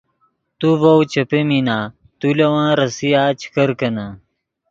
تو 0.59 0.69
ڤؤ 0.81 0.99
چے 1.11 1.21
پیمینا 1.31 1.77
تو 2.19 2.27
لے 2.37 2.47
ون 2.51 2.67
ریسیا 2.79 3.23
چے 3.39 3.47
کرکینے 3.53 4.07